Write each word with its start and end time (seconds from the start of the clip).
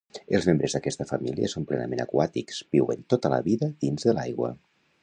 Els 0.37 0.45
membres 0.49 0.75
d'aquesta 0.77 1.07
família 1.09 1.49
són 1.53 1.67
plenament 1.73 2.03
aquàtics, 2.07 2.65
viuen 2.77 3.07
tota 3.17 3.33
la 3.37 3.41
vida 3.51 3.71
dins 3.87 4.09
de 4.11 4.19
l'aigua. 4.21 4.53